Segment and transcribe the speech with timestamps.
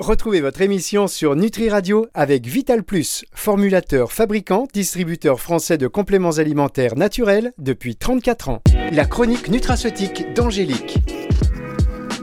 [0.00, 6.38] Retrouvez votre émission sur Nutri Radio avec Vital Plus, formulateur, fabricant, distributeur français de compléments
[6.38, 8.60] alimentaires naturels depuis 34 ans.
[8.90, 10.98] La chronique nutraceutique d'Angélique.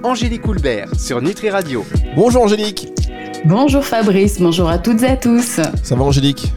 [0.04, 1.86] Angélique Houlbert sur Nutri Radio.
[2.14, 2.90] Bonjour Angélique.
[3.46, 5.62] Bonjour Fabrice, bonjour à toutes et à tous.
[5.82, 6.52] Ça va Angélique?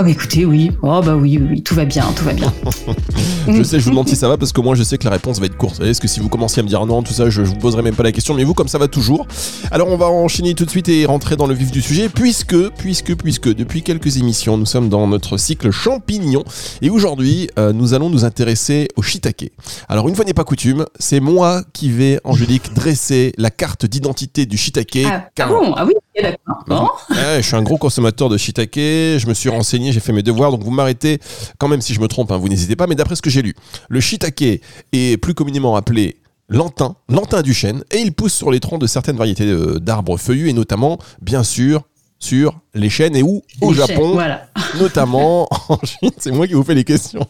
[0.00, 0.70] Ah bah écoutez, oui.
[0.82, 2.52] Oh bah oui, oui, tout va bien, tout va bien.
[3.48, 5.10] je sais, je vous demande si ça va parce que moi je sais que la
[5.10, 5.80] réponse va être courte.
[5.80, 7.82] Est-ce que si vous commenciez à me dire non, tout ça, je, je vous poserai
[7.82, 9.26] même pas la question, mais vous comme ça va toujours.
[9.72, 12.70] Alors on va enchaîner tout de suite et rentrer dans le vif du sujet puisque,
[12.76, 16.44] puisque, puisque depuis quelques émissions nous sommes dans notre cycle champignons
[16.80, 19.50] et aujourd'hui euh, nous allons nous intéresser au shiitake.
[19.88, 24.46] Alors une fois n'est pas coutume, c'est moi qui vais, Angélique, dresser la carte d'identité
[24.46, 24.98] du shiitake.
[25.06, 27.06] Ah, ah bon, ah oui, d'accord.
[27.08, 30.50] je suis un gros consommateur de shiitake, je me suis renseigné j'ai fait mes devoirs,
[30.50, 31.18] donc vous m'arrêtez
[31.58, 33.42] quand même si je me trompe, hein, vous n'hésitez pas, mais d'après ce que j'ai
[33.42, 33.54] lu,
[33.88, 34.62] le shiitake
[34.92, 36.16] est plus communément appelé
[36.48, 40.48] lantin, lantin du chêne, et il pousse sur les troncs de certaines variétés d'arbres feuillus,
[40.48, 41.82] et notamment, bien sûr,
[42.18, 44.18] sur les chênes et où au Japon,
[44.78, 47.26] notamment en Chine, c'est moi qui vous fais les questions,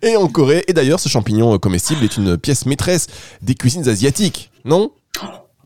[0.00, 0.64] et en Corée.
[0.68, 3.08] Et d'ailleurs, ce champignon comestible est une pièce maîtresse
[3.42, 4.90] des cuisines asiatiques, non?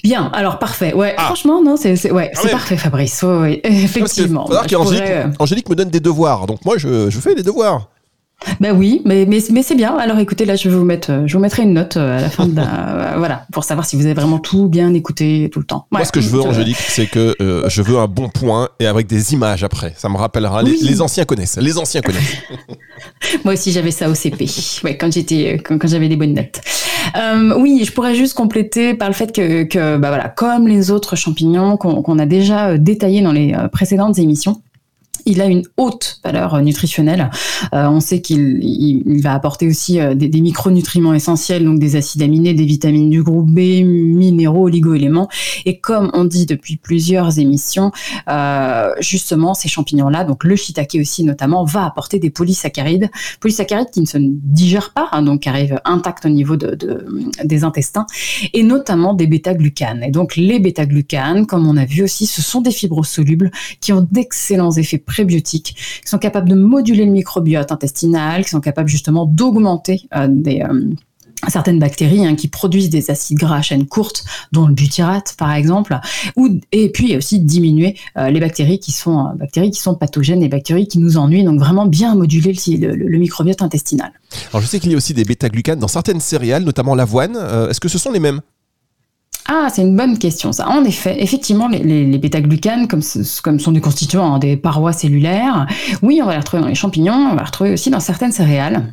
[0.06, 0.94] Bien, alors parfait.
[0.94, 1.24] Ouais, ah.
[1.24, 3.24] franchement, non, c'est ouais, ah c'est parfait, Fabrice.
[3.64, 4.48] Effectivement.
[5.40, 7.88] Angélique me donne des devoirs, donc moi je, je fais des devoirs.
[8.60, 9.96] Ben oui, mais, mais, mais c'est bien.
[9.96, 12.30] Alors écoutez, là, je vais vous mettre, je vous mettrai une note euh, à la
[12.30, 15.64] fin de la, voilà, pour savoir si vous avez vraiment tout bien écouté tout le
[15.64, 15.86] temps.
[15.90, 18.86] Moi, ce que je veux, Angélique, c'est que euh, je veux un bon point et
[18.86, 19.94] avec des images après.
[19.96, 20.62] Ça me rappellera.
[20.62, 21.56] Les, anciens connaissent.
[21.56, 22.36] Les anciens connaissent.
[23.44, 24.46] Moi aussi, j'avais ça au CP.
[24.84, 26.60] Ouais, quand j'étais, quand, j'avais des bonnes notes.
[27.16, 31.16] Euh, oui, je pourrais juste compléter par le fait que, bah voilà, comme les autres
[31.16, 34.62] champignons qu'on a déjà détaillés dans les précédentes émissions,
[35.24, 37.30] il a une haute valeur nutritionnelle.
[37.74, 42.22] Euh, on sait qu'il il, va apporter aussi euh, des, micronutriments essentiels, donc des acides
[42.22, 45.28] aminés, des vitamines du groupe B, minéraux, oligo-éléments.
[45.64, 47.92] Et comme on dit depuis plusieurs émissions,
[48.28, 54.00] euh, justement, ces champignons-là, donc le shiitake aussi notamment, va apporter des polysaccharides, polysaccharides qui
[54.00, 57.06] ne se digèrent pas, hein, donc qui arrivent intacts au niveau de, de,
[57.44, 58.06] des intestins,
[58.52, 60.02] et notamment des bêta-glucanes.
[60.02, 63.50] Et donc les bêta-glucanes, comme on a vu aussi, ce sont des fibres solubles
[63.80, 68.60] qui ont d'excellents effets prébiotiques, qui sont capables de moduler le microbiote intestinal, qui sont
[68.60, 70.90] capables justement d'augmenter euh, euh,
[71.48, 75.52] certaines bactéries hein, qui produisent des acides gras à chaîne courte, dont le butyrate par
[75.52, 75.98] exemple,
[76.72, 80.88] et puis aussi diminuer euh, les bactéries qui sont bactéries qui sont pathogènes, les bactéries
[80.88, 84.12] qui nous ennuient, donc vraiment bien moduler le, microbiote intestinal.
[84.52, 87.36] Alors je sais qu'il y a aussi des bêta-glucanes dans certaines céréales, notamment l'avoine.
[87.70, 88.40] Est-ce que ce sont les mêmes?
[89.48, 90.68] Ah, c'est une bonne question, ça.
[90.68, 93.02] En effet, effectivement, les, bêta-glucanes, comme,
[93.44, 95.68] comme sont des constituants hein, des parois cellulaires,
[96.02, 98.32] oui, on va les retrouver dans les champignons, on va les retrouver aussi dans certaines
[98.32, 98.92] céréales.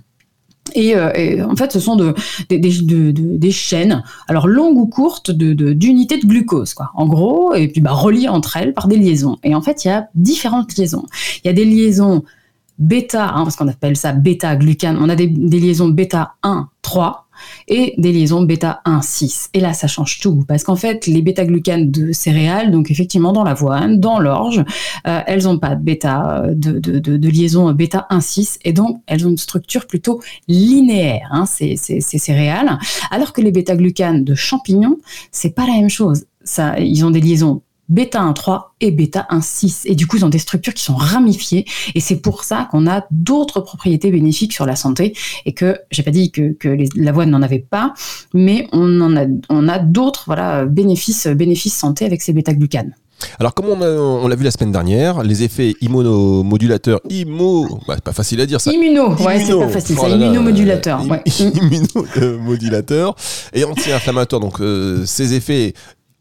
[0.76, 2.14] Et, euh, en fait, ce sont de,
[2.50, 6.92] des chaînes, alors longues ou courtes, d'unités de, glucose, quoi.
[6.96, 9.38] En gros, et puis bah, reliées entre elles par des liaisons.
[9.44, 11.06] Et en fait, il y a différentes liaisons.
[11.44, 12.24] Il y a des liaisons
[12.80, 14.98] bêta, parce qu'on appelle ça bêta-glucane.
[15.00, 17.28] On a des, des liaisons bêta 1, 3,
[17.68, 19.50] et des liaisons bêta 1,6.
[19.54, 23.44] Et là, ça change tout, parce qu'en fait, les bêta-glucanes de céréales, donc effectivement dans
[23.44, 24.64] l'avoine, dans l'orge,
[25.08, 29.38] euh, elles n'ont pas de bêta de, liaison bêta 1,6, et donc elles ont une
[29.38, 32.78] structure plutôt linéaire, hein, ces, céréales,
[33.12, 34.98] alors que les bêta-glucanes de champignons,
[35.32, 36.26] c'est pas la même chose.
[36.78, 39.84] Ils ont des liaisons bêta 1,3 et bêta 1,6.
[39.86, 41.66] Et du coup, ils ont des structures qui sont ramifiées.
[41.96, 45.16] Et c'est pour ça qu'on a d'autres propriétés bénéfiques sur la santé.
[45.46, 47.94] Et que, j'ai pas dit que, que l'avoine n'en avait pas,
[48.34, 52.96] mais on en a, on a d'autres, voilà, bénéfices, bénéfices santé avec ces bêta-glucanes.
[53.40, 58.14] Alors, comme on, l'a vu la semaine dernière, les effets immunomodulateurs, immo, bah, c'est pas
[58.14, 58.72] facile à dire ça.
[58.72, 61.02] Immuno, ouais, c'est pas facile, immunomodulateur.
[61.26, 63.16] immunomodulateur
[63.54, 64.42] et anti-inflammatoire.
[64.42, 65.74] Donc, euh, ces effets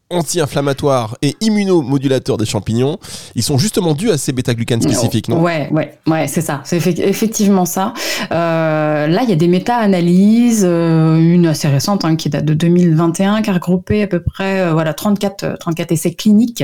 [0.09, 2.97] anti-inflammatoires et immunomodulateurs des champignons,
[3.35, 5.41] ils sont justement dus à ces bêta-glucanes spécifiques, non?
[5.41, 6.61] Ouais, ouais, ouais, c'est ça.
[6.65, 7.93] C'est effectivement ça.
[8.31, 12.53] Euh, là, il y a des méta-analyses, euh, une assez récente hein, qui date de
[12.53, 16.63] 2021, qui a regroupé à peu près euh, voilà 34, 34 essais cliniques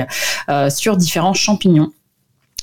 [0.68, 1.90] sur différents champignons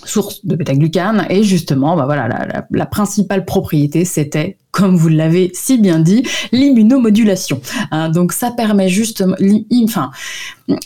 [0.06, 1.26] source de bêta-glucane.
[1.30, 7.62] Et justement, bah voilà, la, principale propriété, c'était, comme vous l'avez si bien dit, l'immunomodulation.
[7.92, 9.36] Hein, donc ça permet justement,
[9.84, 10.12] enfin,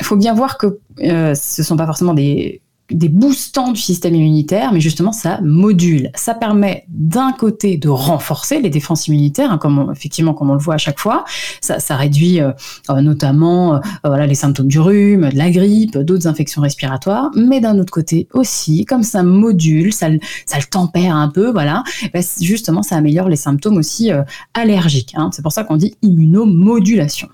[0.01, 2.61] faut bien voir que euh, ce sont pas forcément des
[2.91, 6.09] des boostants du système immunitaire, mais justement ça module.
[6.15, 10.59] Ça permet d'un côté de renforcer les défenses immunitaires, hein, comme effectivement comme on le
[10.59, 11.25] voit à chaque fois.
[11.61, 12.51] Ça, ça réduit euh,
[12.89, 17.31] euh, notamment euh, voilà les symptômes du rhume, de la grippe, d'autres infections respiratoires.
[17.35, 20.07] Mais d'un autre côté aussi, comme ça module, ça,
[20.45, 21.83] ça le tempère un peu, voilà.
[22.13, 24.11] Ben, justement, ça améliore les symptômes aussi
[24.53, 25.13] allergiques.
[25.15, 25.29] Hein.
[25.33, 27.29] C'est pour ça qu'on dit immunomodulation.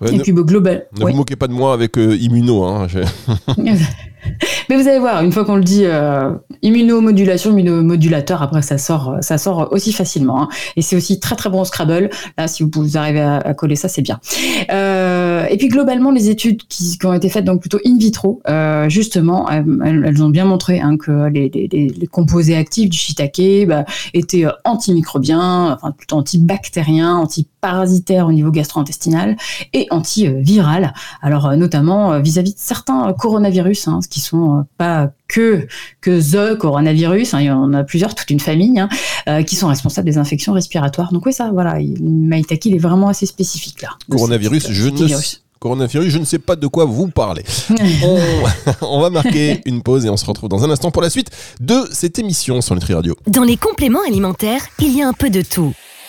[0.00, 0.86] Ouais, Et ne- puis bah, global.
[0.96, 1.10] Ne ouais.
[1.12, 2.64] vous moquez pas de moi avec euh, Immuno.
[2.64, 2.86] Hein.
[4.68, 6.30] Mais vous allez voir, une fois qu'on le dit, euh,
[6.62, 10.42] immunomodulation, immunomodulateur, après ça sort, euh, ça sort aussi facilement.
[10.42, 10.48] hein.
[10.76, 12.10] Et c'est aussi très très bon au Scrabble.
[12.36, 14.20] Là, si vous, arrivez à, à coller ça, c'est bien.
[14.70, 18.40] Euh, et puis globalement, les études qui, qui ont été faites donc plutôt in vitro,
[18.48, 22.96] euh, justement, euh, elles, ont bien montré hein, que les, les- les- composés actifs du
[22.98, 23.84] shiitake bah,
[24.14, 27.16] étaient euh, antimicrobiens, enfin plutôt antibactériens,
[27.62, 29.36] antiparasitaires au niveau gastro-intestinal
[29.72, 30.94] et antiviral.
[31.22, 35.66] Alors euh, notamment euh, vis-à-vis de certains coronavirus, hein, ce qui sont euh, pas que
[36.00, 36.20] que
[36.54, 38.88] the coronavirus, hein, il y en a plusieurs, toute une famille, hein,
[39.28, 41.12] euh, qui sont responsables des infections respiratoires.
[41.12, 43.90] Donc oui, ça, voilà, il- Maïtaki, il est vraiment assez spécifique là.
[44.10, 45.42] Coronavirus, je ne virus.
[45.58, 47.42] Coronavirus, je ne sais pas de quoi vous parlez.
[48.04, 48.18] On,
[48.86, 51.30] on va marquer une pause et on se retrouve dans un instant pour la suite
[51.60, 53.16] de cette émission sur Nutri Radio.
[53.26, 55.74] Dans les compléments alimentaires, il y a un peu de tout.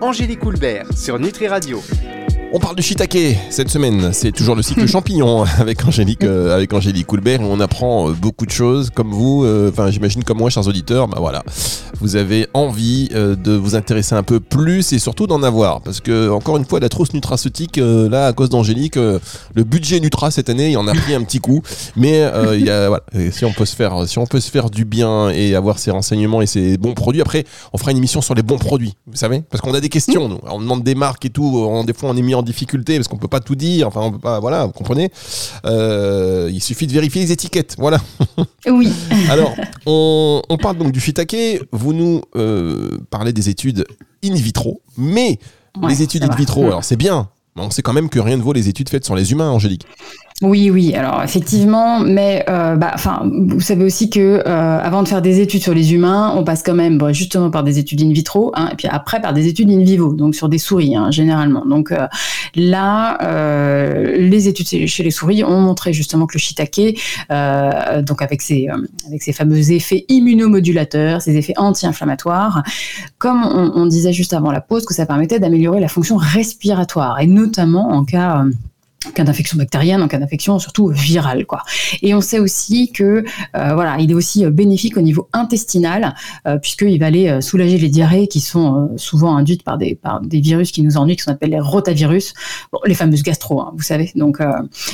[0.00, 1.82] Angélique Houlbert sur Nutri Radio.
[2.52, 3.16] On parle de shiitake
[3.48, 4.12] cette semaine.
[4.12, 7.40] C'est toujours le cycle champignon avec Angélique, euh, avec Angélique Coulbert.
[7.42, 9.44] On apprend euh, beaucoup de choses comme vous.
[9.44, 11.06] euh, Enfin, j'imagine comme moi, chers auditeurs.
[11.06, 11.44] Bah voilà,
[12.00, 15.80] vous avez envie de vous intéresser un peu plus et surtout d'en avoir.
[15.80, 20.32] Parce que encore une fois, la trousse nutraceutique, là, à cause d'Angélique, le budget Nutra
[20.32, 21.62] cette année, il en a pris un petit coup.
[21.94, 24.70] Mais il y a, voilà, si on peut se faire, si on peut se faire
[24.70, 27.20] du bien et avoir ces renseignements et ces bons produits.
[27.22, 28.94] Après, on fera une émission sur les bons produits.
[29.06, 30.28] Vous savez, parce qu'on a des questions.
[30.28, 31.44] Nous, on demande des marques et tout.
[31.44, 33.86] On, des fois, on est mis en difficulté parce qu'on peut pas tout dire.
[33.88, 34.40] Enfin, on peut pas.
[34.40, 35.10] Voilà, vous comprenez.
[35.64, 37.76] Euh, il suffit de vérifier les étiquettes.
[37.78, 37.98] Voilà.
[38.66, 38.92] Oui.
[39.30, 39.54] Alors,
[39.86, 41.36] on, on parle donc du shiitake.
[41.72, 43.84] Vous nous euh, parlez des études
[44.24, 45.38] in vitro, mais
[45.80, 46.66] Ouais, les études in vitro, Mm.
[46.66, 47.28] alors c'est bien.
[47.56, 49.50] Mais on sait quand même que rien ne vaut les études faites sur les humains,
[49.50, 49.86] Angélique.
[50.42, 50.94] Oui, oui.
[50.94, 55.38] Alors effectivement, mais euh, bah, enfin, vous savez aussi que euh, avant de faire des
[55.40, 58.50] études sur les humains, on passe quand même bon, justement par des études in vitro,
[58.54, 61.66] hein, et puis après par des études in vivo, donc sur des souris hein, généralement.
[61.66, 62.06] Donc euh,
[62.54, 66.98] là, euh, les études chez- les souris ont montré justement que le shiitake,
[68.06, 68.68] donc avec ses
[69.06, 72.62] avec fameux effets immunomodulateurs, ses effets anti-inflammatoires,
[73.18, 77.20] comme on, on disait juste avant la pause, que ça permettait d'améliorer la fonction respiratoire
[77.20, 78.44] et notamment en cas
[79.14, 81.62] cas d'infection bactérienne, en cas d'infection surtout virale, quoi.
[82.02, 83.24] Et on sait aussi que
[83.56, 86.14] euh, voilà, il est aussi euh, bénéfique au niveau intestinal
[86.46, 90.40] euh, puisqu'il va aller soulager les diarrhées qui sont souvent induites par des par des
[90.40, 92.34] virus qui nous ennuient, qui sont appelés les rotavirus,
[92.84, 94.12] les fameuses gastro, hein, vous savez.
[94.14, 94.38] Donc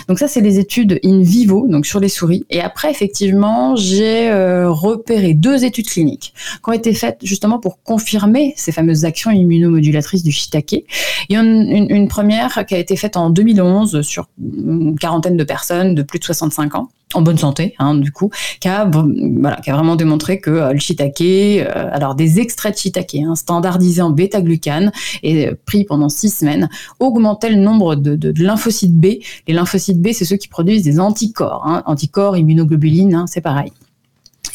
[0.08, 2.44] donc ça c'est les études in vivo, donc sur les souris.
[2.50, 4.31] Et après effectivement j'ai
[4.67, 6.32] repéré deux études cliniques
[6.62, 10.85] qui ont été faites justement pour confirmer ces fameuses actions immunomodulatrices du shiitake.
[11.29, 15.37] Il y en a une première qui a été faite en 2011 sur une quarantaine
[15.37, 18.84] de personnes de plus de 65 ans en bonne santé, hein, du coup, qui a,
[18.84, 24.10] vraiment démontré que euh, le shiitake, euh, alors des extraits de shiitake hein, standardisés en
[24.10, 29.06] bêta-glucane et euh, pris pendant six semaines, augmentaient le nombre de, lymphocytes B.
[29.46, 33.72] Les lymphocytes B, c'est ceux qui produisent des anticorps, hein, anticorps, immunoglobulines, c'est pareil.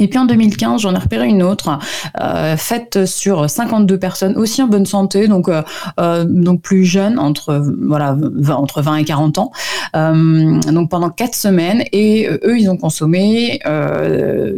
[0.01, 1.77] Et puis en 2015, j'en ai repéré une autre,
[2.19, 5.61] euh, faite sur 52 personnes aussi en bonne santé, donc euh,
[5.99, 9.51] euh, donc plus jeunes, entre voilà 20 entre 20 et 40 ans,
[9.93, 11.83] donc pendant quatre semaines.
[11.91, 13.59] Et eux, ils ont consommé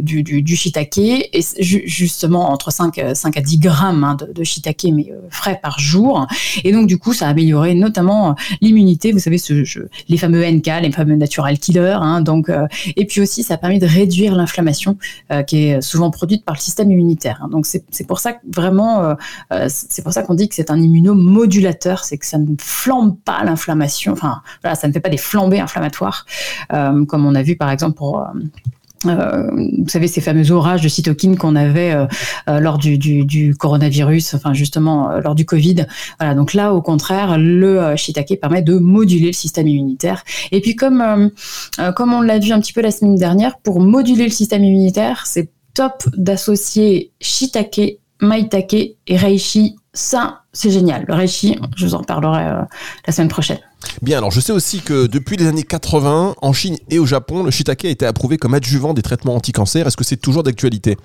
[0.00, 4.44] du, du, shiitake et justement entre 5, euh, 5 à 10 grammes hein, de, de
[4.44, 6.26] shiitake mais frais par jour.
[6.64, 9.12] Et donc du coup, ça a amélioré notamment l'immunité.
[9.12, 9.36] Vous savez,
[10.08, 11.98] les fameux NK, les fameux natural killers.
[12.00, 12.50] Hein, donc
[12.96, 14.96] et puis aussi, ça a permis de réduire l'inflammation
[15.42, 17.40] qui est souvent produite par le système immunitaire.
[17.42, 17.48] hein.
[17.48, 19.14] Donc c'est pour ça vraiment, euh,
[19.52, 23.16] euh, c'est pour ça qu'on dit que c'est un immunomodulateur, c'est que ça ne flambe
[23.24, 24.12] pas l'inflammation.
[24.12, 26.26] Enfin, voilà, ça ne fait pas des flambées inflammatoires,
[26.72, 28.26] euh, comme on a vu par exemple pour
[29.06, 32.06] euh, vous savez ces fameux orages de cytokines qu'on avait euh,
[32.48, 35.86] euh, lors du, du, du coronavirus, enfin justement euh, lors du Covid.
[36.18, 40.24] Voilà, donc là au contraire, le shiitake permet de moduler le système immunitaire.
[40.52, 41.30] Et puis comme
[41.96, 45.24] comme on l'a vu un petit peu la semaine dernière, pour moduler le système immunitaire,
[45.26, 49.76] c'est top d'associer shiitake, maitake et reishi.
[49.92, 51.04] Ça, c'est génial.
[51.06, 52.62] Le reishi, je vous en parlerai euh,
[53.06, 53.60] la semaine prochaine.
[54.02, 57.42] Bien, alors je sais aussi que depuis les années 80, en Chine et au Japon,
[57.42, 59.86] le shiitake a été approuvé comme adjuvant des traitements anti-cancer.
[59.86, 60.96] Est-ce que c'est toujours d'actualité?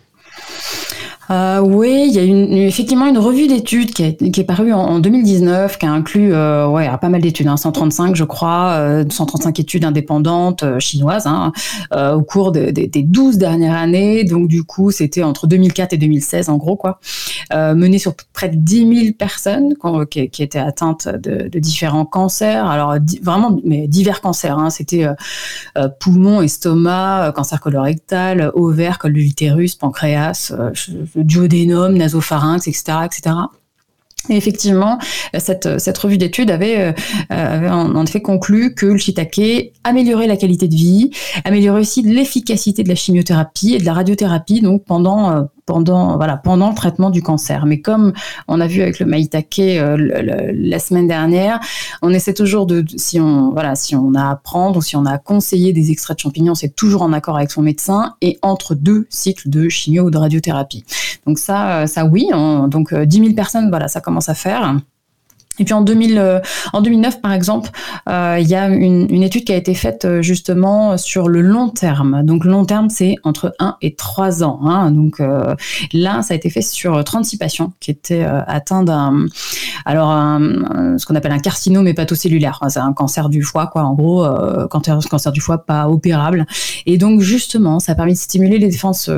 [1.32, 5.78] Euh, oui, il y a une, effectivement une revue d'études qui, est parue en, 2019,
[5.78, 10.64] qui a inclus euh, pas mal d'études, hein, 135 je crois, euh, 135 études indépendantes
[10.64, 11.52] euh, chinoises hein,
[11.94, 14.24] euh, au cours de, de, des 12 dernières années.
[14.24, 17.00] Donc du coup, c'était entre 2004 et 2016 en gros, quoi,
[17.54, 19.74] mené sur près de 10 000 personnes
[20.10, 22.66] qui, étaient atteintes de, différents cancers.
[22.66, 24.58] Alors vraiment, mais divers cancers.
[24.58, 25.06] Hein, c'était
[26.00, 30.54] poumon, estomac, cancer colorectal, ovaire, col de l'utérus, pancréas
[31.24, 33.36] duodénum, nasopharynx, etc., etc.
[34.30, 35.00] Et effectivement,
[35.38, 36.94] cette, cette revue d'études avait,
[37.32, 41.12] euh, en effet conclu que le shiitake améliorait la qualité de vie,
[41.46, 46.36] améliorait aussi l'efficacité de la chimiothérapie et de la radiothérapie, donc pendant euh, pendant voilà
[46.36, 47.68] pendant le traitement du cancer.
[47.68, 48.12] Mais comme
[48.48, 51.60] on a vu avec le maïtake euh, la semaine dernière,
[52.02, 55.06] on essaie toujours de si on voilà si on a à prendre ou si on
[55.06, 58.40] a à conseiller des extraits de champignons, c'est toujours en accord avec son médecin et
[58.42, 60.84] entre deux cycles de chimio ou de radiothérapie.
[61.28, 62.28] Donc ça euh, ça oui,
[62.68, 64.76] donc 10 euh, 000 personnes voilà ça commence à faire.
[65.60, 66.40] Et puis en, 2000, euh,
[66.82, 67.70] 2009, par exemple,
[68.08, 71.70] euh, il y a une, étude qui a été faite euh, justement sur le long
[71.70, 72.24] terme.
[72.24, 74.62] Donc long terme, c'est entre 1 et 3 ans.
[74.64, 74.92] Hein.
[74.92, 75.22] Donc
[75.94, 79.26] là, ça a été fait sur 36 patients qui étaient atteints d'un,
[79.86, 80.10] alors
[80.98, 82.60] ce qu'on appelle un carcinome hépatocellulaire.
[82.70, 83.84] C'est un cancer du foie, quoi.
[83.84, 84.26] En gros,
[84.70, 86.46] cancer, cancer du foie pas opérable.
[86.86, 89.10] Et donc justement, ça a permis de stimuler les défenses,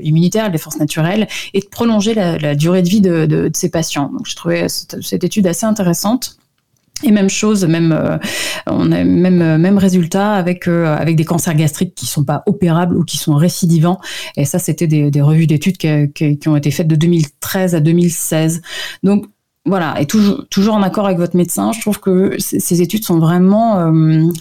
[0.00, 3.70] immunitaires, les défenses naturelles, et de prolonger la, durée de vie de, de, de ces
[3.70, 4.10] patients.
[4.12, 4.66] Donc je trouvais
[5.08, 6.38] cette étude assez intéressante.
[7.04, 8.18] Et même chose, même euh,
[8.68, 13.34] euh, résultat avec euh, avec des cancers gastriques qui sont pas opérables ou qui sont
[13.34, 14.00] récidivants.
[14.36, 18.62] Et ça, c'était des, revues d'études qui, ont été faites de 2013 à 2016.
[19.04, 19.26] Donc
[19.64, 21.70] voilà, et toujours, en accord avec votre médecin.
[21.72, 23.92] Je trouve que ces études sont vraiment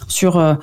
[0.07, 0.57] sur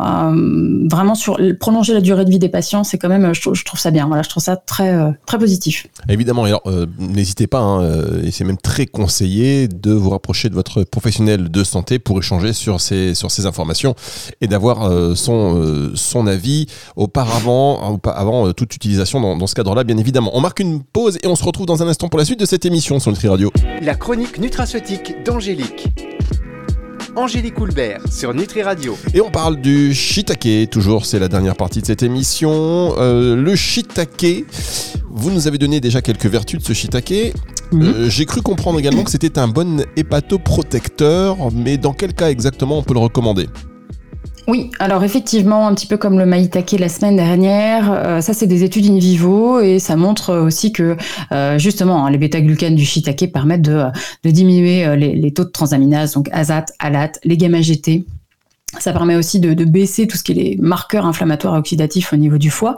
[0.00, 2.84] euh, vraiment sur prolonger la durée de vie des patients.
[2.84, 4.06] C'est quand même, je, je, trouve ça bien.
[4.06, 5.86] Voilà, je trouve ça très euh, très positif.
[6.08, 10.54] Évidemment, alors euh, n'hésitez pas, hein, et c'est même très conseillé de vous rapprocher de
[10.54, 13.94] votre professionnel de santé pour échanger sur ces sur ces informations
[14.40, 16.66] et d'avoir son son avis
[16.96, 20.30] auparavant, avant toute utilisation dans, dans ce cadre-là, bien évidemment.
[20.34, 22.46] On marque une pause et on se retrouve dans un instant pour la suite de
[22.46, 23.50] cette émission sur Nutri Radio.
[23.82, 25.88] La chronique nutraceutique d'Angélique.
[27.16, 28.96] Angélique Houlbert sur Nutri Radio.
[29.14, 32.94] Et on parle du shiitake, toujours, c'est la dernière partie de cette émission.
[32.98, 34.44] Euh, le shiitake,
[35.10, 37.34] vous nous avez donné déjà quelques vertus de ce shiitake.
[37.72, 37.82] Mmh.
[37.82, 42.78] Euh, J'ai cru comprendre également que c'était un bon hépatoprotecteur, mais dans quel cas exactement
[42.78, 43.46] on peut le recommander?
[44.50, 48.48] Oui, alors effectivement, un petit peu comme le maïtake la semaine dernière, euh, ça c'est
[48.48, 50.96] des études in vivo et ça montre aussi que
[51.30, 53.84] euh, justement hein, les bêta-glucanes du shiitake permettent de,
[54.24, 58.04] diminuer euh, les, taux de transaminase, donc azat, alat, les gamma-GT
[58.78, 62.12] ça permet aussi de, de, baisser tout ce qui est les marqueurs inflammatoires et oxydatifs
[62.12, 62.76] au niveau du foie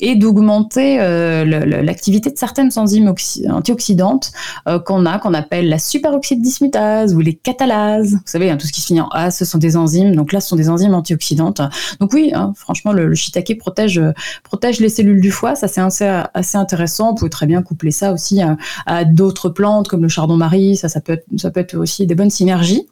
[0.00, 3.12] et d'augmenter euh, l'activité de certaines enzymes
[3.50, 4.32] antioxydantes
[4.68, 8.12] euh, qu'on a, qu'on appelle la superoxyde dismutase ou les catalases.
[8.12, 10.14] Vous savez, hein, tout ce qui se finit en A, ce sont des enzymes.
[10.16, 11.60] Donc là, ce sont des enzymes antioxydantes.
[12.00, 14.00] Donc oui, hein, franchement, le, le, shiitake protège,
[14.44, 15.54] protège les cellules du foie.
[15.56, 17.10] Ça, c'est assez, assez intéressant.
[17.10, 20.76] On peut très bien coupler ça aussi à, à d'autres plantes comme le chardon-marie.
[20.76, 22.86] Ça, ça peut, être, ça peut être aussi des bonnes synergies.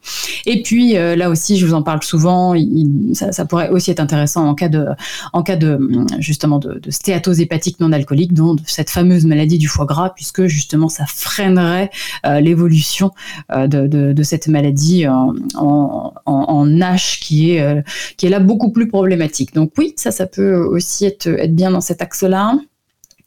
[0.45, 3.91] Et puis euh, là aussi, je vous en parle souvent il, ça, ça, pourrait aussi
[3.91, 4.87] être intéressant en cas de,
[5.33, 5.79] en cas de
[6.19, 10.45] justement de, de stéatose hépatique non alcoolique, dont cette fameuse maladie du foie gras, puisque
[10.45, 11.89] justement ça freinerait
[12.25, 13.11] euh, l'évolution
[13.51, 17.81] euh, de, de, de, cette maladie en, en, en H qui est, euh,
[18.17, 19.53] qui est là beaucoup plus problématique.
[19.53, 22.55] Donc oui, ça, ça peut aussi être, être bien dans cet axe-là.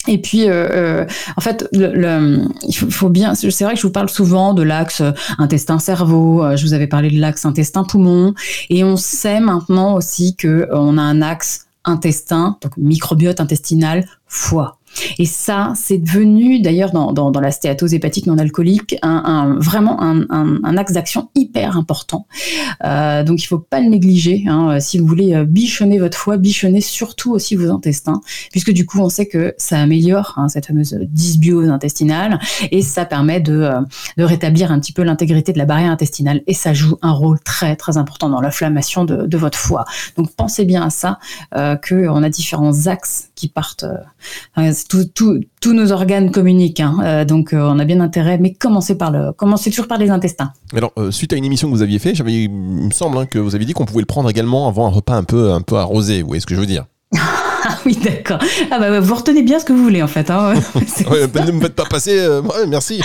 [0.06, 3.34] Et puis, euh, euh, en fait, le, le, il faut, bien.
[3.34, 5.02] C'est vrai que je vous parle souvent de l'axe
[5.38, 6.44] intestin-cerveau.
[6.44, 8.34] Euh, je vous avais parlé de l'axe intestin-poumon,
[8.70, 14.75] et on sait maintenant aussi que on a un axe intestin, donc microbiote intestinal, foie.
[15.18, 20.76] Et ça, c'est devenu d'ailleurs dans, dans, la stéatose hépatique non alcoolique un, vraiment un,
[20.76, 22.26] axe d'action hyper important.
[22.84, 24.44] Euh, donc il faut pas le négliger.
[24.48, 24.80] Hein.
[24.80, 29.08] Si vous voulez bichonner votre foie, bichonnez surtout aussi vos intestins, puisque du coup on
[29.08, 32.38] sait que ça améliore hein, cette fameuse dysbiose intestinale
[32.70, 33.70] et ça permet de,
[34.16, 37.40] de rétablir un petit peu l'intégrité de la barrière intestinale et ça joue un rôle
[37.40, 39.84] très très important dans l'inflammation de, de, votre foie.
[40.16, 41.18] Donc pensez bien à ça,
[41.54, 43.84] euh, qu'on a différents axes qui partent.
[43.84, 46.98] Euh, tous nos organes communiquent, hein.
[47.02, 50.10] euh, donc euh, on a bien intérêt, mais commencez par le, commencez toujours par les
[50.10, 50.52] intestins.
[50.74, 53.26] Alors, euh, suite à une émission que vous aviez fait, j'avais, il me semble hein,
[53.26, 55.62] que vous aviez dit qu'on pouvait le prendre également avant un repas un peu, un
[55.62, 56.22] peu arrosé.
[56.22, 56.86] Vous voyez ce que je veux dire?
[57.68, 58.38] Ah oui, d'accord.
[58.70, 60.30] Ah bah, vous retenez bien ce que vous voulez en fait.
[60.30, 60.54] Hein.
[61.10, 62.16] ouais, ne me faites pas passer.
[62.16, 63.00] Euh, ouais, merci.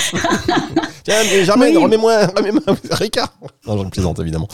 [1.04, 1.84] Tiens, Germaine, oui.
[1.84, 2.62] remets-moi, remets-moi
[2.92, 3.34] Ricard.
[3.66, 4.48] Non, je plaisante évidemment.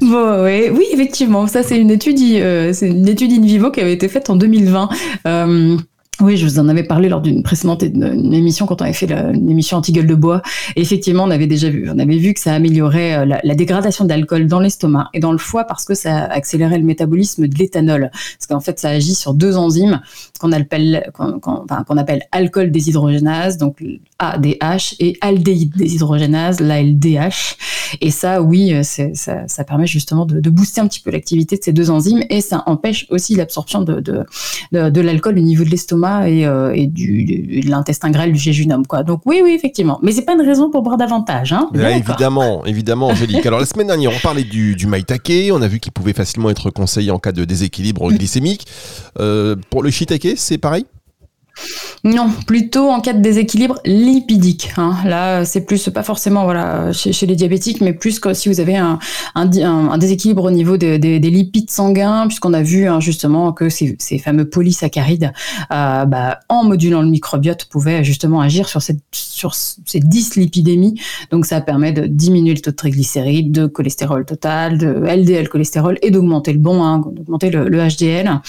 [0.00, 0.70] Bon, ouais.
[0.70, 4.08] oui, effectivement, ça c'est une étude, euh, c'est une étude in vivo qui avait été
[4.08, 4.88] faite en 2020.
[5.26, 5.76] Euh,
[6.20, 9.78] Oui, je vous en avais parlé lors d'une précédente émission quand on avait fait l'émission
[9.78, 10.42] anti-gueule de bois.
[10.76, 14.46] effectivement, on avait déjà vu, on avait vu que ça améliorait euh, la, dégradation d'alcool
[14.46, 18.10] dans l'estomac et dans le foie parce que ça accélérait le métabolisme de l'éthanol.
[18.12, 20.00] Parce qu'en fait, ça agit sur deux enzymes
[20.38, 23.82] qu'on appelle, qu'on appelle alcool déshydrogénase, donc
[24.18, 27.56] ADH, et aldéhyde déshydrogénase, l'ALDH.
[28.00, 31.72] Et ça, oui, euh, ça, permet justement de, booster un petit peu l'activité de ces
[31.72, 34.00] deux enzymes et ça empêche aussi l'absorption de,
[34.72, 37.24] de l'alcool au niveau de l'estomac et, euh, et du,
[37.62, 38.86] de l'intestin grêle du jéjunum.
[38.86, 39.02] Quoi.
[39.02, 39.98] Donc oui, oui, effectivement.
[40.02, 41.52] Mais c'est pas une raison pour boire davantage.
[41.52, 43.44] Hein évidemment, évidemment, Angélique.
[43.46, 45.50] Alors la semaine dernière, on parlait du, du maitake.
[45.52, 48.66] On a vu qu'il pouvait facilement être conseillé en cas de déséquilibre glycémique.
[49.20, 50.86] Euh, pour le shiitake, c'est pareil?
[52.04, 54.72] Non, plutôt en cas de déséquilibre lipidique.
[54.76, 54.96] Hein.
[55.04, 58.76] Là, c'est plus pas forcément voilà chez, les diabétiques, mais plus que si vous avez
[58.76, 58.98] un,
[59.98, 65.32] déséquilibre au niveau des, lipides sanguins, puisqu'on a vu hein, justement que ces, fameux polysaccharides,
[65.72, 69.00] euh, bah, en modulant le microbiote, pouvaient justement agir sur cette
[69.42, 71.00] sur ces dyslipidémies.
[71.30, 75.98] Donc, ça permet de diminuer le taux de triglycérides, de cholestérol total, de LDL cholestérol
[76.02, 78.40] et d'augmenter le bon, hein, d'augmenter le, HDL.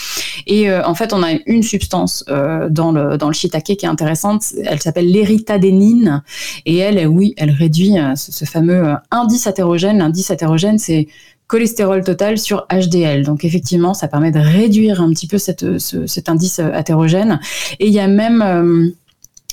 [0.48, 3.86] Et euh, en fait, on a une substance euh, dans le dans le shiitake qui
[3.86, 4.44] est intéressante.
[4.66, 6.24] Elle s'appelle l'éritadénine
[6.66, 10.00] et elle, oui, elle réduit euh, ce, fameux euh, indice hétérogène.
[10.00, 11.08] L'indice hétérogène, c'est
[11.48, 13.24] cholestérol total sur HDL.
[13.24, 17.40] Donc effectivement, ça permet de réduire un petit peu cette, cet indice hétérogène.
[17.80, 18.94] Et il y a même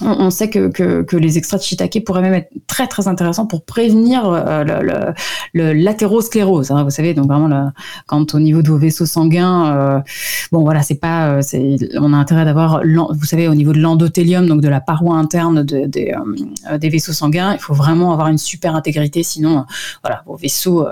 [0.02, 0.68] on sait que,
[1.02, 5.14] que, les extraits de shiitake pourraient même être très très intéressants pour prévenir euh,
[5.54, 6.70] le, l'athérosclérose.
[6.70, 7.70] Hein, vous savez, donc vraiment
[8.06, 10.00] quand au niveau de vos vaisseaux sanguins, euh,
[10.52, 14.46] bon voilà, c'est pas, euh, on a intérêt d'avoir, vous savez, au niveau de l'endothélium,
[14.46, 18.74] donc de la paroi interne de, des vaisseaux sanguins, il faut vraiment avoir une super
[18.74, 19.64] intégrité, sinon
[20.02, 20.86] voilà, vos vaisseaux,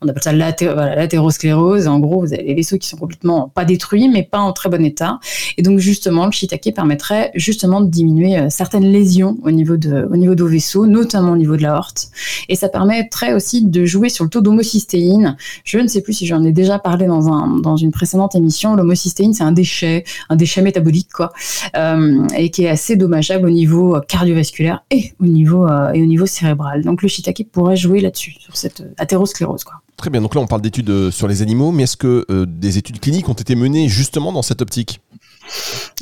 [0.00, 1.86] on appelle ça l'athérosclérose.
[1.86, 4.68] En gros, vous avez les vaisseaux qui sont complètement pas détruits, mais pas en très
[4.68, 5.18] bon état.
[5.58, 10.16] Et donc justement, le shiitake permettrait justement de diminuer certaines lésions au niveau de, au
[10.16, 12.08] niveau de vos vaisseaux, notamment au niveau de la horte.
[12.48, 15.36] Et ça permettrait aussi de jouer sur le taux d'homocystéine.
[15.64, 18.76] Je ne sais plus si j'en ai déjà parlé dans, un, dans une précédente émission.
[18.76, 21.32] L'homocystéine, c'est un déchet, un déchet métabolique, quoi,
[21.76, 26.06] euh, et qui est assez dommageable au niveau cardiovasculaire et au niveau, euh, et au
[26.06, 26.84] niveau cérébral.
[26.84, 29.74] Donc le shiitake pourrait jouer là-dessus, sur cette athérosclérose, quoi.
[29.96, 32.78] Très bien, donc là on parle d'études euh, sur les animaux, mais est-ce que des
[32.78, 35.00] études cliniques ont été menées justement dans cette optique?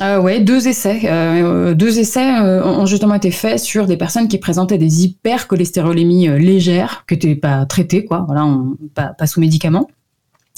[0.00, 1.02] Euh, ouais, deux essais.
[1.04, 6.28] Euh, deux essais euh, ont justement été faits sur des personnes qui présentaient des hypercholestérolémies
[6.28, 8.48] euh, légères, qui n'étaient pas traitées, quoi, voilà,
[8.94, 9.88] pas, sous médicaments.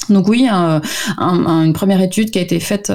[0.09, 2.93] Donc oui, une première étude qui a été faite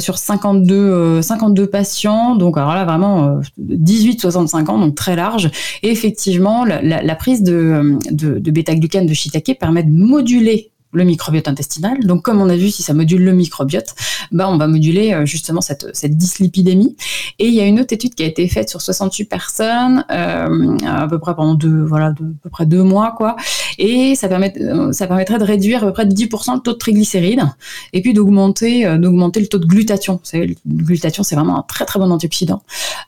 [0.00, 5.50] sur 52, 52 patients, donc alors là vraiment 18-65 ans, donc très large.
[5.84, 11.04] Et effectivement, la, la, prise de, de, de bêta-glucane de shiitake permet de moduler le
[11.04, 11.98] microbiote intestinal.
[12.06, 13.94] Donc, comme on a vu, si ça module le microbiote,
[14.32, 16.96] bah, on va moduler euh, justement cette, cette dyslipidémie.
[17.38, 20.76] Et il y a une autre étude qui a été faite sur 68 personnes, euh,
[20.86, 23.36] à peu près pendant deux, voilà, à peu près deux mois, quoi.
[23.78, 26.72] Et ça permet, euh, ça permettrait de réduire à peu près de 10% le taux
[26.72, 27.44] de triglycérides
[27.92, 30.20] et puis d'augmenter, d'augmenter le taux de glutathion.
[30.32, 32.62] Le glutathion, c'est vraiment un très très bon antioxydant.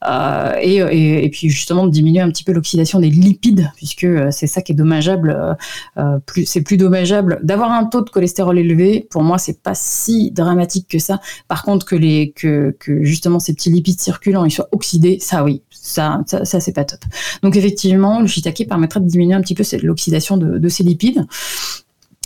[0.07, 4.07] Euh, et, et, et, puis justement de diminuer un petit peu l'oxydation des lipides, puisque
[4.31, 5.57] c'est ça qui est dommageable.
[6.27, 10.31] plus, c'est plus dommageable d'avoir un taux de cholestérol élevé, pour moi, c'est pas si
[10.31, 11.21] dramatique que ça.
[11.49, 15.45] Par contre, que les que, que justement ces petits lipides circulants ils soient oxydés, ça
[15.45, 17.01] oui, ça ça, c'est pas top.
[17.43, 21.27] Donc effectivement, le shiitake permettrait de diminuer un petit peu l'oxydation de ces lipides.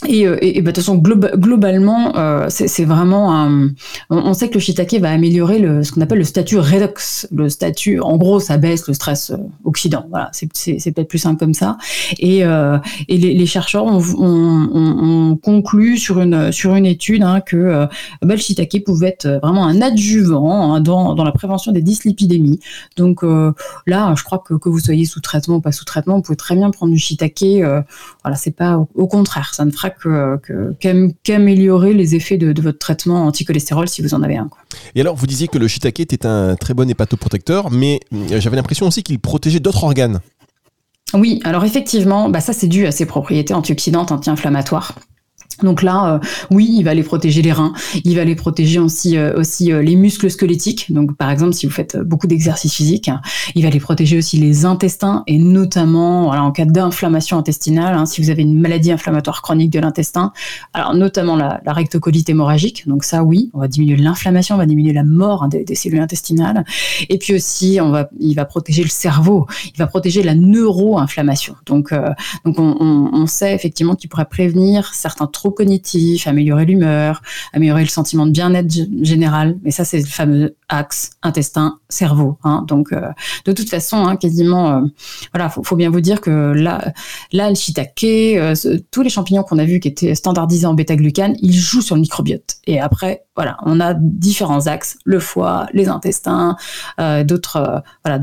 [0.06, 3.70] Et, euh, bah, de toute façon, globalement, euh, c'est vraiment un...
[4.10, 7.28] On, sait que le shiitake va améliorer le, ce qu'on appelle le statut redox.
[7.32, 10.06] Le statut, en gros, ça baisse le stress euh, oxydant.
[10.10, 11.76] Voilà, c'est peut-être plus simple comme ça.
[12.18, 17.22] Et, euh, et les, les, chercheurs ont, ont, ont, conclu sur une, sur une étude
[17.22, 17.86] hein, que euh,
[18.22, 22.60] bah, le shiitake pouvait être vraiment un adjuvant hein, dans, dans la prévention des dyslipidémies.
[22.96, 23.22] Donc
[23.86, 26.36] là, je crois que, que vous soyez sous traitement ou pas sous traitement, vous pouvez
[26.36, 27.44] très bien prendre du shiitake.
[28.22, 29.90] voilà, c'est pas au, au contraire, ça ne fera
[31.22, 34.48] qu'améliorer les effets de, votre traitement anti-cholestérol si vous en avez un.
[34.94, 38.56] Et alors, vous disiez que le shiitake était un très bon hépatoprotecteur, mais euh, j'avais
[38.56, 40.20] l'impression aussi qu'il protégeait d'autres organes.
[41.12, 44.94] Oui, alors effectivement, bah ça c'est dû à ses propriétés antioxydantes, anti-inflammatoires.
[45.62, 46.18] Donc là, euh,
[46.50, 47.72] oui, il va les protéger les reins,
[48.04, 50.92] il va les protéger aussi euh, aussi euh, les muscles squelettiques.
[50.92, 53.10] Donc par exemple, si vous faites beaucoup d'exercices physiques,
[53.54, 58.06] il va les protéger aussi les intestins et notamment voilà, en cas d'inflammation intestinale, hein,
[58.06, 60.32] si vous avez une maladie inflammatoire chronique de l'intestin,
[60.72, 62.86] alors notamment la, la, rectocolite hémorragique.
[62.88, 66.00] Donc ça, oui, on va diminuer l'inflammation, on va diminuer la mort hein, des, cellules
[66.00, 66.64] intestinales.
[67.08, 71.54] Et puis aussi, on va, il va protéger le cerveau, il va protéger la neuroinflammation.
[71.66, 71.92] Donc
[72.44, 77.82] donc on, on, on sait effectivement qu'il pourrait prévenir certains troubles cognitif, améliorer l'humeur, améliorer
[77.82, 79.56] le sentiment de bien-être général.
[79.62, 82.38] Mais ça, c'est le fameux axe intestin cerveau.
[82.44, 82.64] Hein.
[82.66, 82.92] Donc
[83.44, 84.82] de toute façon, hein, quasiment,
[85.32, 86.92] voilà, faut, faut, bien vous dire que là,
[87.32, 88.06] là le shiitake,
[88.90, 92.00] tous les champignons qu'on a vus qui étaient standardisés en bêta-glucane, ils jouent sur le
[92.00, 92.56] microbiote.
[92.66, 96.56] Et après, voilà, on a différents axes, le foie, les intestins,
[96.98, 98.20] d'autres, voilà,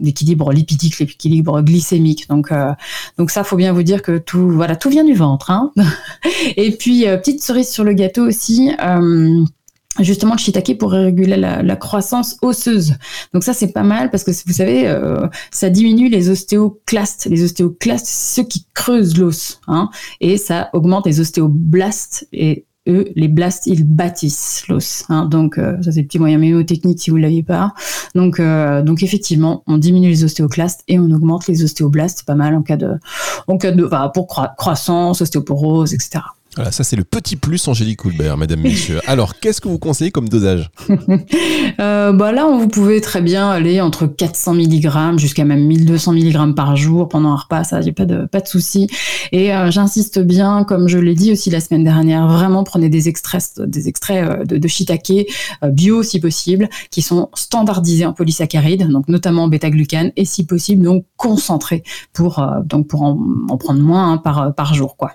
[0.00, 2.28] l'équilibre lipidique, l'équilibre glycémique.
[2.28, 2.52] Donc,
[3.18, 5.50] donc ça, faut bien vous dire que tout, voilà, tout vient du ventre.
[5.50, 5.72] Hein.
[6.56, 8.70] Et puis petite cerise sur le gâteau aussi.
[8.82, 9.44] Euh,
[10.00, 12.94] justement le shiitake pour réguler la, croissance osseuse.
[13.32, 17.26] Donc ça c'est pas mal parce que vous savez euh, ça diminue les ostéoclastes.
[17.30, 23.28] Les ostéoclastes ceux qui creusent l'os hein, et ça augmente les ostéoblastes et eux les
[23.28, 25.04] blastes ils bâtissent l'os.
[25.08, 25.26] Hein.
[25.26, 27.74] donc euh, ça c'est le petit moyen mémotechnique si vous l'aviez pas.
[28.14, 32.24] Donc donc effectivement on diminue les ostéoclastes et on augmente les ostéoblastes.
[32.24, 32.92] Pas mal en cas de
[33.46, 36.20] en cas de pour croissance, ostéoporose etc.
[36.56, 39.00] Voilà, ça c'est le petit plus Angélique Coulbert, mesdames, messieurs.
[39.06, 40.70] Alors, qu'est-ce que vous conseillez comme dosage?
[41.80, 46.54] Euh, bah Là, vous pouvez très bien aller entre 400 mg jusqu'à même 1200 mg
[46.54, 48.88] par jour pendant un repas, ça, j'ai pas de, pas de souci.
[49.32, 53.08] Et euh, j'insiste bien, comme je l'ai dit aussi la semaine dernière, vraiment prenez des
[53.08, 55.26] extraits, des extraits euh, de, shiitake
[55.64, 60.84] bio si possible, qui sont standardisés en polysaccharides, donc notamment en bêta-glucane, et si possible
[60.84, 63.18] donc concentrés pour, donc pour en,
[63.58, 64.96] prendre moins hein, par, par jour.
[64.96, 65.12] quoi.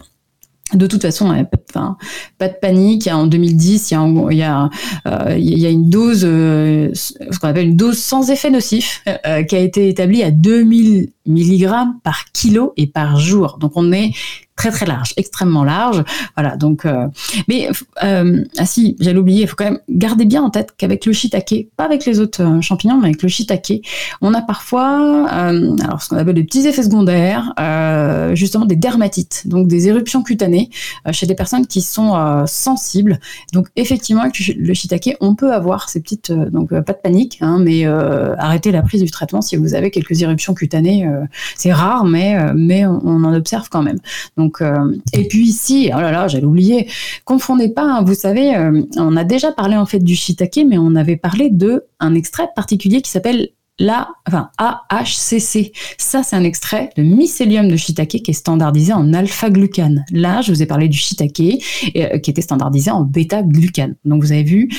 [0.73, 1.95] De toute façon, pas de,
[2.37, 3.07] pas de panique.
[3.07, 4.69] En 2010, il y a, il y a,
[5.07, 9.03] euh, il y a une dose, euh, ce qu'on appelle une dose sans effet nocif,
[9.25, 11.69] euh, qui a été établie à 2000 mg
[12.03, 13.57] par kilo et par jour.
[13.59, 14.11] Donc on est
[14.61, 16.03] très très large, extrêmement large.
[16.37, 17.07] Voilà, donc euh,
[17.47, 17.67] mais
[18.03, 21.13] euh, ah si, j'allais oublier, il faut quand même garder bien en tête qu'avec le
[21.13, 23.81] shiitake, pas avec les autres euh, champignons, mais avec le shiitake,
[24.21, 27.53] on a parfois alors ce qu'on appelle des petits effets secondaires,
[28.35, 30.69] justement des dermatites, donc des éruptions cutanées
[31.11, 33.19] chez des personnes qui sont sensibles.
[33.53, 37.57] Donc effectivement avec le shiitake, on peut avoir ces petites donc pas de panique, hein,
[37.59, 41.09] mais arrêtez la prise du traitement si vous avez quelques éruptions cutanées
[41.55, 43.99] c'est rare mais mais on, on en observe quand même.
[44.37, 46.89] Donc euh, et puis ici, oh là là, j'allais oublier,
[47.23, 47.83] confondez pas.
[47.83, 51.15] Hein, vous savez, euh, on a déjà parlé en fait du shiitake, mais on avait
[51.15, 55.71] parlé de un extrait particulier qui s'appelle la, enfin, AHCC.
[55.97, 60.03] Ça, c'est un extrait de mycélium de shiitake qui est standardisé en alpha-glucane.
[60.11, 61.63] Là, je vous ai parlé du shiitake
[61.95, 63.95] euh, qui était standardisé en bêta-glucane.
[64.05, 64.69] Donc, vous avez vu,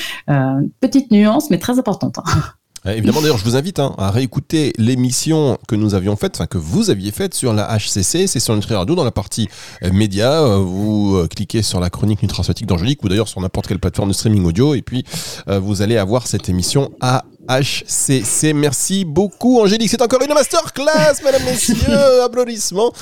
[0.79, 2.19] petite nuance, mais très importante.
[2.19, 2.43] Hein.
[2.85, 6.47] Euh, évidemment, d'ailleurs, je vous invite hein, à réécouter l'émission que nous avions faite, enfin
[6.47, 9.49] que vous aviez faite sur la HCC, c'est sur Nutri Radio dans la partie
[9.83, 10.43] euh, média.
[10.43, 14.13] Euh, vous cliquez sur la chronique nutraceutique d'Angélique ou d'ailleurs sur n'importe quelle plateforme de
[14.13, 15.03] streaming audio et puis
[15.47, 18.53] vous allez avoir cette émission à HCC.
[18.53, 19.89] Merci beaucoup, Angélique.
[19.89, 21.75] C'est encore une masterclass, mesdames, messieurs.
[22.23, 22.93] Applaudissements.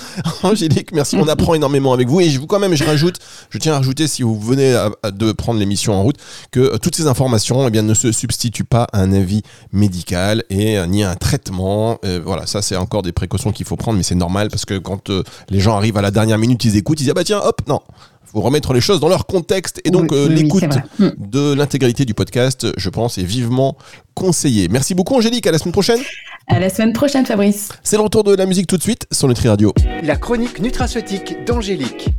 [0.43, 1.15] Angélique, merci.
[1.17, 2.21] On apprend énormément avec vous.
[2.21, 3.17] Et je vous, quand même, je rajoute,
[3.49, 6.17] je tiens à rajouter, si vous venez de prendre l'émission en route,
[6.51, 10.43] que euh, toutes ces informations, eh bien, ne se substituent pas à un avis médical
[10.49, 11.99] et euh, ni à un traitement.
[12.05, 14.77] Euh, voilà, ça, c'est encore des précautions qu'il faut prendre, mais c'est normal parce que
[14.77, 15.11] quand
[15.49, 17.61] les gens arrivent à la dernière minute, ils écoutent, ils disent, ah bah tiens, hop,
[17.67, 17.81] non
[18.25, 20.63] faut remettre les choses dans leur contexte et donc euh, l'écoute
[20.99, 21.09] hmm.
[21.17, 23.77] de l'intégralité du podcast, je pense, est vivement
[24.13, 24.67] conseillée.
[24.69, 25.99] Merci beaucoup Angélique, à la semaine prochaine.
[26.47, 27.69] À la semaine prochaine Fabrice.
[27.83, 29.73] C'est le retour de la musique tout de suite sur Nutri Radio.
[30.03, 32.09] La chronique nutraceutique d'Angélique.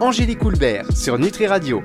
[0.00, 1.82] Angélique Houlbert sur Nutri Radio.